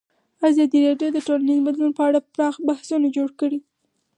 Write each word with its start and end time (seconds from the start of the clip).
ازادي 0.49 0.79
راډیو 0.87 1.09
د 1.13 1.17
ټولنیز 1.27 1.59
بدلون 1.67 1.91
په 1.97 2.03
اړه 2.07 2.19
پراخ 2.33 2.55
بحثونه 2.67 3.07
جوړ 3.15 3.29
کړي. 3.39 3.59